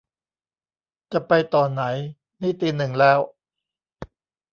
[1.11, 1.83] จะไปต่อไหน
[2.41, 3.19] นี่ตีหนึ่งแล้ว